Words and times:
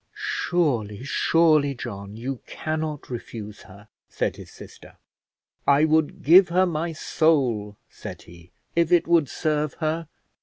"Surely, 0.17 1.03
surely, 1.03 1.75
John, 1.75 2.17
you 2.17 2.39
cannot 2.47 3.11
refuse 3.11 3.61
her," 3.69 3.87
said 4.09 4.35
his 4.37 4.49
sister. 4.49 4.95
"I 5.67 5.85
would 5.85 6.23
give 6.23 6.49
her 6.49 6.65
my 6.65 6.91
soul," 6.91 7.77
said 7.87 8.23
he, 8.23 8.49
"if 8.75 8.91
it 8.91 9.07
would 9.07 9.29
serve 9.29 9.75
her." 9.75 10.07